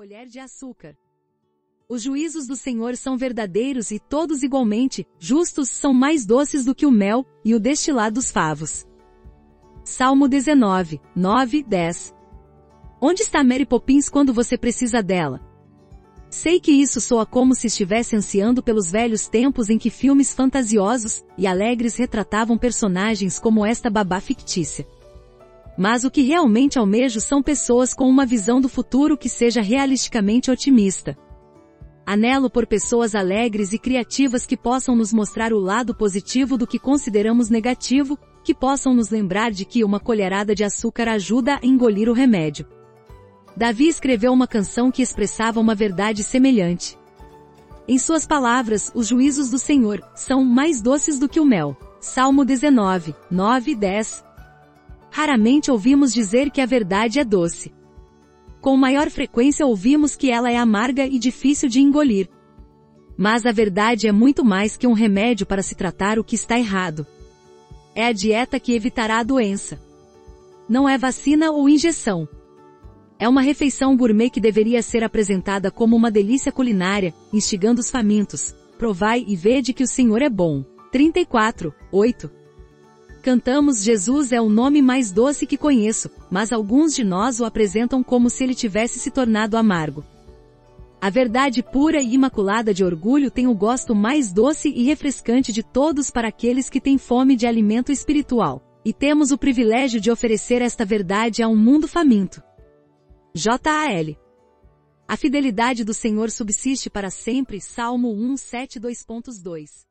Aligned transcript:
colher 0.00 0.26
de 0.26 0.38
açúcar. 0.38 0.96
Os 1.86 2.00
juízos 2.00 2.46
do 2.46 2.56
Senhor 2.56 2.96
são 2.96 3.18
verdadeiros 3.18 3.90
e 3.90 3.98
todos 3.98 4.42
igualmente, 4.42 5.06
justos 5.18 5.68
são 5.68 5.92
mais 5.92 6.24
doces 6.24 6.64
do 6.64 6.74
que 6.74 6.86
o 6.86 6.90
mel 6.90 7.22
e 7.44 7.54
o 7.54 7.60
destilado 7.60 8.14
dos 8.14 8.30
favos. 8.30 8.88
Salmo 9.84 10.26
19, 10.26 11.02
9, 11.14 11.62
10 11.64 12.14
Onde 12.98 13.20
está 13.20 13.44
Mary 13.44 13.66
Poppins 13.66 14.08
quando 14.08 14.32
você 14.32 14.56
precisa 14.56 15.02
dela? 15.02 15.38
Sei 16.30 16.58
que 16.58 16.72
isso 16.72 16.98
soa 16.98 17.26
como 17.26 17.54
se 17.54 17.66
estivesse 17.66 18.16
ansiando 18.16 18.62
pelos 18.62 18.90
velhos 18.90 19.28
tempos 19.28 19.68
em 19.68 19.76
que 19.76 19.90
filmes 19.90 20.32
fantasiosos 20.32 21.22
e 21.36 21.46
alegres 21.46 21.96
retratavam 21.96 22.56
personagens 22.56 23.38
como 23.38 23.66
esta 23.66 23.90
babá 23.90 24.18
fictícia. 24.18 24.88
Mas 25.76 26.04
o 26.04 26.10
que 26.10 26.22
realmente 26.22 26.78
almejo 26.78 27.20
são 27.20 27.42
pessoas 27.42 27.94
com 27.94 28.08
uma 28.08 28.26
visão 28.26 28.60
do 28.60 28.68
futuro 28.68 29.16
que 29.16 29.28
seja 29.28 29.60
realisticamente 29.60 30.50
otimista. 30.50 31.16
Anelo 32.04 32.50
por 32.50 32.66
pessoas 32.66 33.14
alegres 33.14 33.72
e 33.72 33.78
criativas 33.78 34.44
que 34.44 34.56
possam 34.56 34.96
nos 34.96 35.12
mostrar 35.12 35.52
o 35.52 35.60
lado 35.60 35.94
positivo 35.94 36.58
do 36.58 36.66
que 36.66 36.78
consideramos 36.78 37.48
negativo, 37.48 38.18
que 38.42 38.54
possam 38.54 38.94
nos 38.94 39.10
lembrar 39.10 39.52
de 39.52 39.64
que 39.64 39.84
uma 39.84 40.00
colherada 40.00 40.54
de 40.54 40.64
açúcar 40.64 41.08
ajuda 41.08 41.60
a 41.62 41.66
engolir 41.66 42.08
o 42.08 42.12
remédio. 42.12 42.66
Davi 43.56 43.86
escreveu 43.88 44.32
uma 44.32 44.46
canção 44.46 44.90
que 44.90 45.02
expressava 45.02 45.60
uma 45.60 45.74
verdade 45.74 46.24
semelhante. 46.24 46.98
Em 47.86 47.98
suas 47.98 48.26
palavras, 48.26 48.90
os 48.94 49.06
juízos 49.06 49.50
do 49.50 49.58
Senhor 49.58 50.00
são 50.14 50.44
mais 50.44 50.80
doces 50.80 51.18
do 51.18 51.28
que 51.28 51.40
o 51.40 51.44
mel. 51.44 51.76
Salmo 52.00 52.44
19, 52.44 53.14
9 53.30 53.72
e 53.72 53.74
10. 53.74 54.24
Raramente 55.10 55.70
ouvimos 55.70 56.12
dizer 56.12 56.50
que 56.50 56.60
a 56.60 56.66
verdade 56.66 57.18
é 57.18 57.24
doce. 57.24 57.72
Com 58.60 58.76
maior 58.76 59.10
frequência 59.10 59.66
ouvimos 59.66 60.16
que 60.16 60.30
ela 60.30 60.50
é 60.50 60.56
amarga 60.56 61.06
e 61.06 61.18
difícil 61.18 61.68
de 61.68 61.80
engolir. 61.80 62.28
Mas 63.16 63.44
a 63.44 63.52
verdade 63.52 64.06
é 64.06 64.12
muito 64.12 64.44
mais 64.44 64.76
que 64.76 64.86
um 64.86 64.92
remédio 64.92 65.46
para 65.46 65.62
se 65.62 65.74
tratar 65.74 66.18
o 66.18 66.24
que 66.24 66.34
está 66.34 66.58
errado. 66.58 67.06
É 67.94 68.06
a 68.06 68.12
dieta 68.12 68.60
que 68.60 68.74
evitará 68.74 69.18
a 69.18 69.24
doença. 69.24 69.80
Não 70.68 70.88
é 70.88 70.96
vacina 70.96 71.50
ou 71.50 71.68
injeção 71.68 72.28
é 73.20 73.28
uma 73.28 73.42
refeição 73.42 73.94
gourmet 73.94 74.30
que 74.30 74.40
deveria 74.40 74.80
ser 74.80 75.04
apresentada 75.04 75.70
como 75.70 75.94
uma 75.94 76.10
delícia 76.10 76.50
culinária, 76.50 77.12
instigando 77.30 77.82
os 77.82 77.90
famintos. 77.90 78.56
Provai 78.78 79.22
e 79.28 79.36
vede 79.36 79.74
que 79.74 79.84
o 79.84 79.86
Senhor 79.86 80.22
é 80.22 80.30
bom. 80.30 80.64
34, 80.90 81.72
8. 81.92 82.39
Cantamos 83.22 83.82
Jesus 83.82 84.32
é 84.32 84.40
o 84.40 84.48
nome 84.48 84.80
mais 84.80 85.12
doce 85.12 85.46
que 85.46 85.58
conheço, 85.58 86.10
mas 86.30 86.52
alguns 86.52 86.94
de 86.94 87.04
nós 87.04 87.38
o 87.38 87.44
apresentam 87.44 88.02
como 88.02 88.30
se 88.30 88.44
ele 88.44 88.54
tivesse 88.54 88.98
se 88.98 89.10
tornado 89.10 89.58
amargo. 89.58 90.02
A 91.02 91.10
verdade 91.10 91.62
pura 91.62 92.00
e 92.00 92.14
imaculada 92.14 92.72
de 92.72 92.82
orgulho 92.82 93.30
tem 93.30 93.46
o 93.46 93.54
gosto 93.54 93.94
mais 93.94 94.32
doce 94.32 94.68
e 94.68 94.84
refrescante 94.84 95.52
de 95.52 95.62
todos 95.62 96.10
para 96.10 96.28
aqueles 96.28 96.70
que 96.70 96.80
têm 96.80 96.96
fome 96.96 97.36
de 97.36 97.46
alimento 97.46 97.92
espiritual. 97.92 98.62
E 98.84 98.92
temos 98.92 99.30
o 99.30 99.38
privilégio 99.38 100.00
de 100.00 100.10
oferecer 100.10 100.62
esta 100.62 100.84
verdade 100.86 101.42
a 101.42 101.48
um 101.48 101.56
mundo 101.56 101.86
faminto. 101.86 102.42
JAL. 103.34 104.16
A 105.06 105.16
fidelidade 105.16 105.84
do 105.84 105.92
Senhor 105.92 106.30
subsiste 106.30 106.88
para 106.88 107.10
sempre. 107.10 107.60
Salmo 107.60 108.12
1, 108.12 108.36
7, 108.38 108.80
2.2. 108.80 109.89